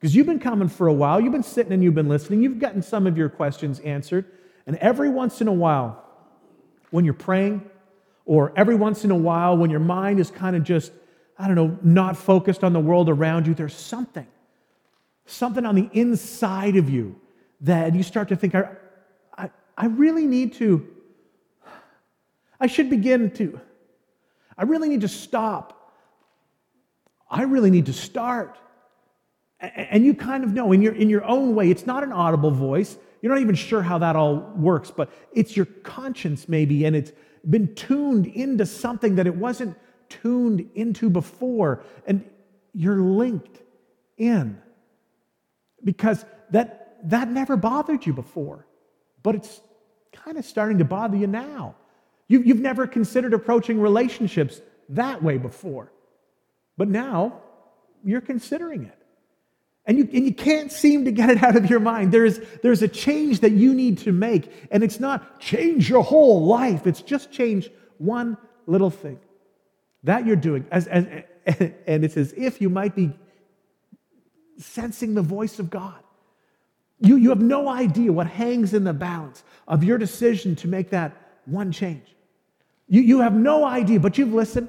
[0.00, 2.58] Because you've been coming for a while, you've been sitting and you've been listening, you've
[2.58, 4.24] gotten some of your questions answered.
[4.66, 6.02] And every once in a while,
[6.90, 7.68] when you're praying,
[8.24, 10.92] or every once in a while when your mind is kind of just,
[11.38, 14.26] I don't know, not focused on the world around you, there's something,
[15.26, 17.20] something on the inside of you
[17.62, 18.70] that you start to think, I,
[19.36, 20.86] I, I really need to,
[22.58, 23.60] I should begin to,
[24.56, 25.76] I really need to stop.
[27.30, 28.58] I really need to start.
[29.60, 32.50] And you kind of know in your, in your own way, it's not an audible
[32.50, 32.96] voice.
[33.20, 37.12] You're not even sure how that all works, but it's your conscience, maybe, and it's
[37.48, 39.76] been tuned into something that it wasn't
[40.08, 41.82] tuned into before.
[42.06, 42.24] And
[42.72, 43.60] you're linked
[44.16, 44.60] in
[45.84, 48.66] because that, that never bothered you before,
[49.22, 49.60] but it's
[50.12, 51.74] kind of starting to bother you now.
[52.28, 55.92] You, you've never considered approaching relationships that way before,
[56.76, 57.40] but now
[58.04, 58.99] you're considering it.
[59.90, 62.12] And you, and you can't seem to get it out of your mind.
[62.12, 64.68] There's, there's a change that you need to make.
[64.70, 68.36] And it's not change your whole life, it's just change one
[68.68, 69.18] little thing.
[70.04, 70.64] That you're doing.
[70.70, 71.06] As, as,
[71.88, 73.10] and it's as if you might be
[74.58, 75.98] sensing the voice of God.
[77.00, 80.90] You, you have no idea what hangs in the balance of your decision to make
[80.90, 82.14] that one change.
[82.86, 84.68] You, you have no idea, but you've listened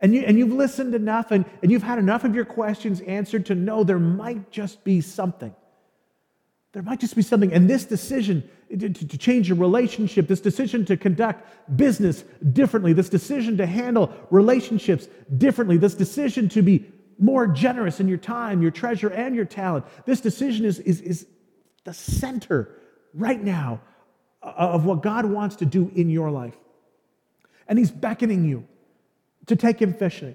[0.00, 3.46] and, you, and you've listened enough and, and you've had enough of your questions answered
[3.46, 5.54] to know there might just be something.
[6.72, 7.52] There might just be something.
[7.52, 11.44] And this decision to, to change your relationship, this decision to conduct
[11.76, 16.86] business differently, this decision to handle relationships differently, this decision to be
[17.18, 21.26] more generous in your time, your treasure, and your talent, this decision is, is, is
[21.84, 22.70] the center
[23.12, 23.80] right now
[24.42, 26.56] of what God wants to do in your life.
[27.68, 28.66] And He's beckoning you
[29.50, 30.34] to take him fishing.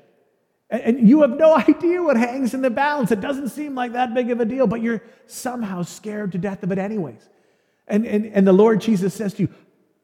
[0.70, 3.12] And you have no idea what hangs in the balance.
[3.12, 6.64] It doesn't seem like that big of a deal, but you're somehow scared to death
[6.64, 7.28] of it, anyways.
[7.88, 9.50] And, and, and the Lord Jesus says to you,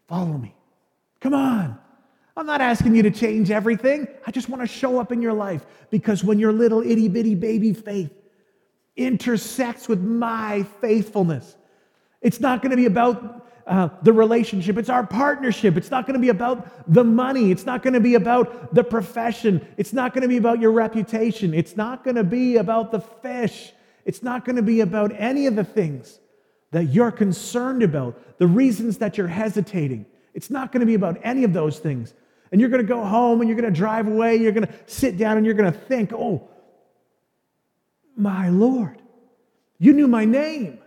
[0.07, 0.53] Follow me.
[1.21, 1.79] Come on.
[2.35, 4.07] I'm not asking you to change everything.
[4.27, 7.35] I just want to show up in your life because when your little itty bitty
[7.35, 8.11] baby faith
[8.97, 11.55] intersects with my faithfulness,
[12.21, 14.77] it's not going to be about uh, the relationship.
[14.77, 15.77] It's our partnership.
[15.77, 17.51] It's not going to be about the money.
[17.51, 19.65] It's not going to be about the profession.
[19.77, 21.53] It's not going to be about your reputation.
[21.53, 23.73] It's not going to be about the fish.
[24.05, 26.19] It's not going to be about any of the things
[26.71, 30.05] that you're concerned about, the reasons that you're hesitating.
[30.33, 32.13] It's not going to be about any of those things.
[32.51, 34.37] And you're going to go home and you're going to drive away.
[34.37, 36.49] You're going to sit down and you're going to think, oh,
[38.15, 39.01] my Lord,
[39.77, 40.79] you knew my name.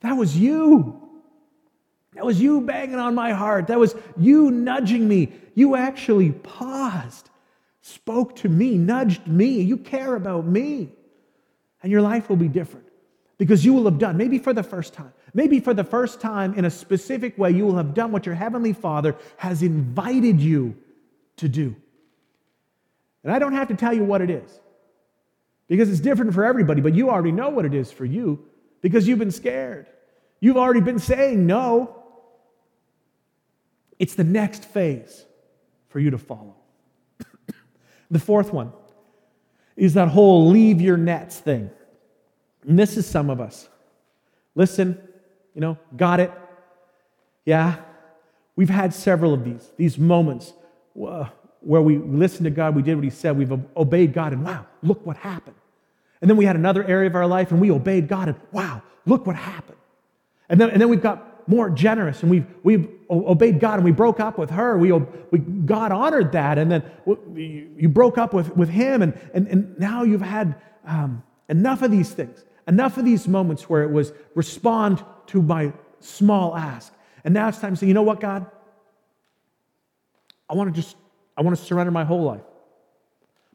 [0.00, 1.02] That was you.
[2.14, 3.66] That was you banging on my heart.
[3.66, 5.32] That was you nudging me.
[5.54, 7.30] You actually paused,
[7.82, 9.60] spoke to me, nudged me.
[9.60, 10.90] You care about me.
[11.82, 12.86] And your life will be different
[13.38, 16.54] because you will have done, maybe for the first time, maybe for the first time
[16.54, 20.74] in a specific way, you will have done what your Heavenly Father has invited you
[21.36, 21.76] to do.
[23.22, 24.60] And I don't have to tell you what it is
[25.68, 28.42] because it's different for everybody, but you already know what it is for you
[28.86, 29.88] because you've been scared.
[30.38, 32.04] You've already been saying no.
[33.98, 35.24] It's the next phase
[35.88, 36.54] for you to follow.
[38.12, 38.70] the fourth one
[39.74, 41.68] is that whole leave your nets thing.
[42.62, 43.68] And this is some of us.
[44.54, 44.96] Listen,
[45.52, 46.30] you know, got it.
[47.44, 47.74] Yeah.
[48.54, 50.52] We've had several of these, these moments
[50.94, 54.64] where we listened to God, we did what He said, we've obeyed God, and wow,
[54.80, 55.56] look what happened.
[56.20, 58.82] And then we had another area of our life and we obeyed God, and wow,
[59.04, 59.78] look what happened.
[60.48, 63.92] And then, and then we've got more generous and we've, we've obeyed God and we
[63.92, 64.76] broke up with her.
[64.76, 66.58] We, we, God honored that.
[66.58, 66.82] And then
[67.34, 69.02] you broke up with, with him.
[69.02, 73.68] And, and, and now you've had um, enough of these things, enough of these moments
[73.68, 76.92] where it was respond to my small ask.
[77.24, 78.46] And now it's time to say, you know what, God?
[80.48, 80.96] I want to just,
[81.36, 82.42] I want to surrender my whole life.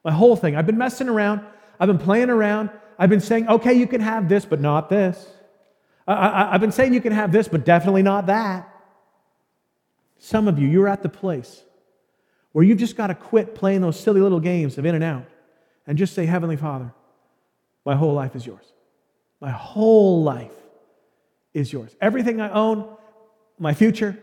[0.04, 0.56] My whole thing.
[0.56, 1.42] I've been messing around.
[1.82, 2.70] I've been playing around.
[3.00, 5.26] I've been saying, okay, you can have this, but not this.
[6.08, 8.70] I, have been saying you can have this, but definitely not that.
[10.20, 11.64] Some of you, you're at the place
[12.52, 15.26] where you've just got to quit playing those silly little games of in and out
[15.88, 16.94] and just say, Heavenly Father,
[17.84, 18.74] my whole life is yours.
[19.40, 20.52] My whole life
[21.56, 21.96] is yours.
[22.00, 22.88] Everything I own,
[23.58, 24.22] my future,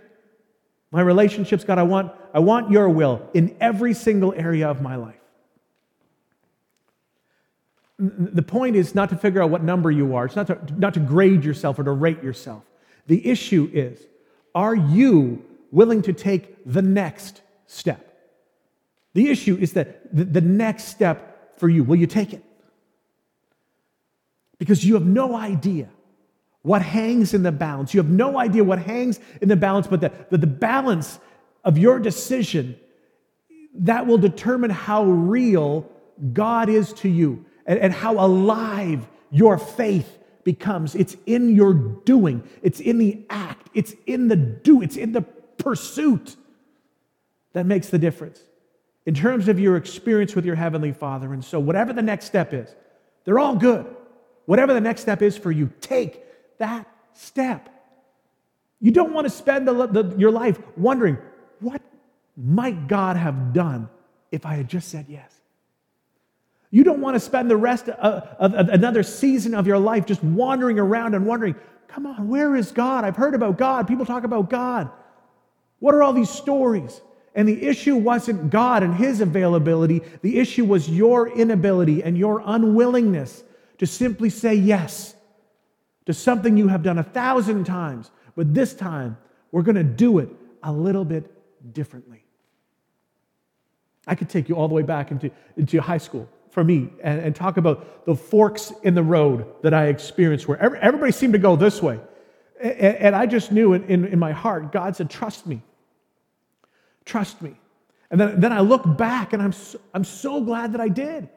[0.93, 4.95] my relationships, God, I want, I want your will in every single area of my
[4.95, 5.17] life.
[7.99, 10.27] The point is not to figure out what number you are.
[10.27, 12.63] It's not to, not to grade yourself or to rate yourself.
[13.09, 14.01] The issue is,
[14.55, 18.05] are you willing to take the next step?
[19.15, 22.45] The issue is that the, next step for you, will you take it?
[24.59, 25.89] Because you have no idea
[26.63, 27.95] what hangs in the balance.
[27.95, 31.19] You have no idea what hangs in the balance, but the, the, the balance
[31.65, 32.79] of your decision
[33.75, 35.91] that will determine how real
[36.33, 40.97] God is to you and, and how alive your faith becomes.
[40.97, 45.23] It's in your doing, it's in the act, it's in the do, it's in the
[45.23, 46.35] pursuit
[47.53, 48.43] that makes the difference
[49.07, 51.33] in terms of your experience with your Heavenly Father.
[51.33, 52.75] And so, whatever the next step is,
[53.25, 53.87] they're all good.
[54.47, 56.25] Whatever the next step is for you, take
[56.59, 57.69] that step.
[58.81, 61.19] You don't want to spend the, the, your life wondering,
[61.61, 61.83] what
[62.37, 63.91] might God have done
[64.31, 65.38] if I had just said yes?
[66.71, 70.05] You don't want to spend the rest of, of, of, another season of your life
[70.05, 71.55] just wandering around and wondering,
[71.89, 73.05] come on, where is God?
[73.05, 73.89] I've heard about God.
[73.89, 74.91] People talk about God.
[75.79, 77.01] What are all these stories?
[77.35, 82.43] And the issue wasn't God and his availability, the issue was your inability and your
[82.45, 83.45] unwillingness
[83.79, 85.15] to simply say yes
[86.07, 89.17] to something you have done a thousand times, but this time
[89.53, 90.29] we're going to do it
[90.63, 91.33] a little bit
[91.73, 92.25] differently.
[94.07, 96.29] I could take you all the way back into, into high school
[96.59, 100.59] for me and, and talk about the forks in the road that I experienced where
[100.59, 102.01] every, everybody seemed to go this way.
[102.61, 105.63] And, and I just knew in, in, in my heart, God said, Trust me.
[107.05, 107.55] Trust me.
[108.11, 111.29] And then, then I look back and I'm so, I'm so glad that I did.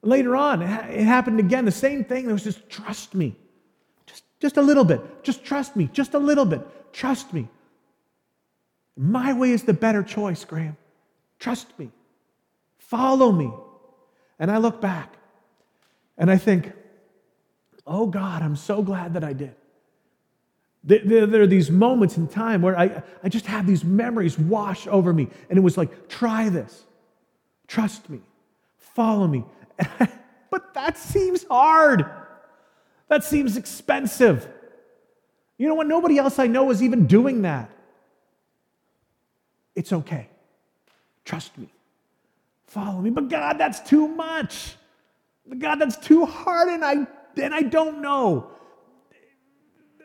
[0.00, 2.24] Later on, it happened again, the same thing.
[2.30, 3.36] It was just trust me.
[4.06, 5.22] Just, just a little bit.
[5.22, 5.90] Just trust me.
[5.92, 6.62] Just a little bit.
[6.94, 7.46] Trust me.
[8.96, 10.78] My way is the better choice, Graham.
[11.38, 11.90] Trust me.
[12.78, 13.52] Follow me.
[14.38, 15.14] And I look back
[16.18, 16.72] and I think,
[17.86, 19.54] oh God, I'm so glad that I did.
[20.86, 25.14] There, are these moments in time where I, I just have these memories wash over
[25.14, 25.28] me.
[25.48, 26.84] And it was like, try this.
[27.66, 28.20] Trust me.
[28.76, 29.44] Follow me.
[30.50, 32.04] but that seems hard.
[33.08, 34.46] That seems expensive.
[35.56, 35.86] You know what?
[35.86, 37.70] Nobody else I know is even doing that.
[39.74, 40.28] It's okay.
[41.24, 41.68] Trust me.
[42.74, 43.10] Follow me.
[43.10, 44.74] But God, that's too much.
[45.58, 47.06] God, that's too hard, and I
[47.40, 48.50] and I don't know.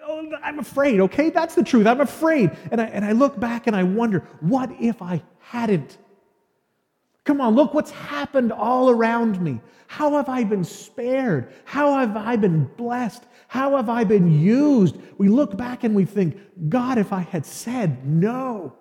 [0.06, 1.32] Oh, I'm afraid, okay?
[1.32, 1.88] That's the truth.
[1.88, 2.52] I'm afraid.
[2.72, 5.98] And I, and I look back and I wonder, what if I hadn't?
[7.26, 9.62] Come on, look what's happened all around me.
[9.88, 11.54] How have I been spared?
[11.66, 13.24] How have I been blessed?
[13.48, 14.96] How have I been used?
[15.18, 16.38] We look back and we think,
[16.70, 18.76] God, if I had said no.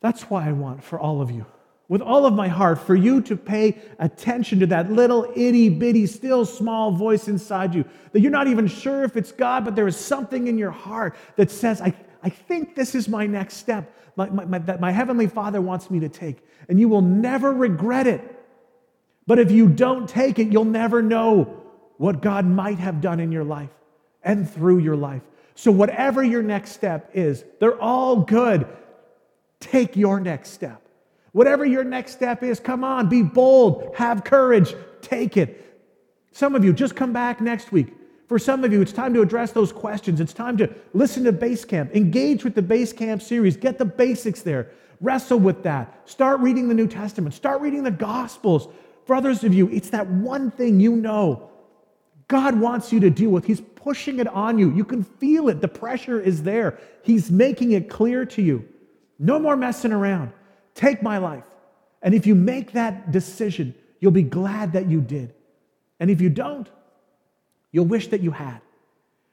[0.00, 1.44] That's why I want for all of you,
[1.88, 6.06] with all of my heart, for you to pay attention to that little itty bitty,
[6.06, 9.86] still small voice inside you that you're not even sure if it's God, but there
[9.86, 13.94] is something in your heart that says, I, I think this is my next step
[14.16, 16.38] my, my, my, that my Heavenly Father wants me to take.
[16.68, 18.36] And you will never regret it.
[19.26, 21.62] But if you don't take it, you'll never know
[21.96, 23.70] what God might have done in your life
[24.22, 25.22] and through your life.
[25.54, 28.66] So, whatever your next step is, they're all good.
[29.60, 30.82] Take your next step.
[31.32, 35.80] Whatever your next step is, come on, be bold, have courage, take it.
[36.32, 37.94] Some of you, just come back next week.
[38.28, 40.20] For some of you, it's time to address those questions.
[40.20, 43.84] It's time to listen to Base Camp, engage with the Base Camp series, get the
[43.84, 46.08] basics there, wrestle with that.
[46.08, 48.68] Start reading the New Testament, start reading the Gospels.
[49.04, 51.50] For others of you, it's that one thing you know
[52.28, 53.44] God wants you to deal with.
[53.44, 54.72] He's pushing it on you.
[54.72, 55.60] You can feel it.
[55.60, 56.78] The pressure is there.
[57.02, 58.64] He's making it clear to you.
[59.20, 60.32] No more messing around.
[60.74, 61.44] Take my life.
[62.02, 65.34] And if you make that decision, you'll be glad that you did.
[66.00, 66.68] And if you don't,
[67.70, 68.62] you'll wish that you had.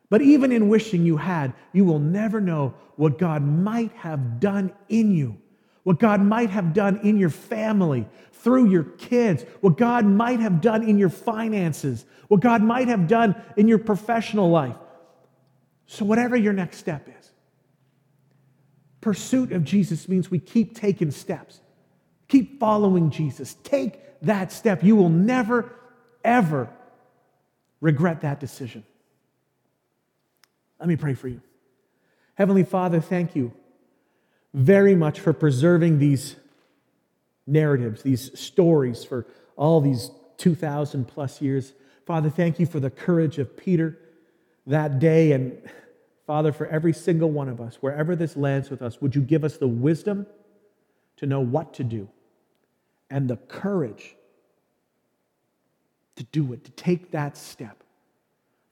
[0.09, 4.73] But even in wishing you had, you will never know what God might have done
[4.89, 5.38] in you,
[5.83, 10.59] what God might have done in your family, through your kids, what God might have
[10.59, 14.75] done in your finances, what God might have done in your professional life.
[15.85, 17.26] So, whatever your next step is,
[19.08, 21.62] pursuit of Jesus means we keep taking steps.
[22.28, 23.55] Keep following Jesus.
[23.64, 24.84] Take that step.
[24.84, 25.74] You will never,
[26.26, 26.68] ever
[27.80, 28.84] regret that decision.
[30.78, 31.41] Let me pray for you.
[32.36, 33.53] Heavenly Father, thank you
[34.53, 36.36] very much for preserving these
[37.45, 41.72] narratives, these stories for all these 2,000 plus years.
[42.05, 43.97] Father, thank you for the courage of Peter
[44.66, 45.32] that day.
[45.32, 45.62] And
[46.28, 49.43] Father, for every single one of us, wherever this lands with us, would you give
[49.43, 50.28] us the wisdom
[51.15, 52.07] to know what to do
[53.09, 54.15] and the courage
[56.17, 57.84] to do it, to take that step.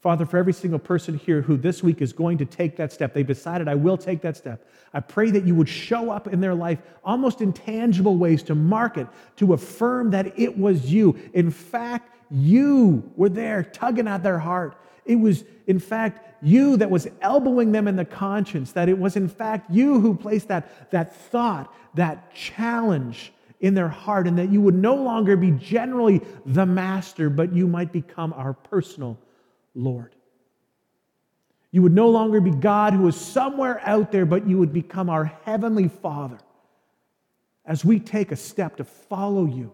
[0.01, 3.14] Father, for every single person here who this week is going to take that step,
[3.14, 4.68] they've decided, I will take that step.
[4.93, 8.56] I pray that you would show up in their life almost in tangible ways to
[8.56, 11.18] mark it, to affirm that it was you.
[11.34, 14.78] In fact, you were there tugging at their heart.
[15.06, 19.16] It was, in fact, you that was elbowing them in the conscience, that it was,
[19.16, 24.50] in fact, you who placed that, that thought, that challenge in their heart, and that
[24.50, 29.18] you would no longer be generally the master, but you might become our personal
[29.74, 30.14] Lord.
[31.72, 35.10] You would no longer be God who is somewhere out there, but you would become
[35.10, 36.38] our heavenly Father
[37.66, 39.72] as we take a step to follow you.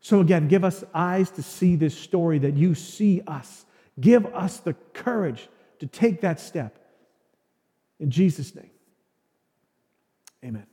[0.00, 3.64] So, again, give us eyes to see this story that you see us.
[4.00, 5.48] Give us the courage
[5.80, 6.78] to take that step.
[7.98, 8.70] In Jesus' name,
[10.44, 10.67] amen.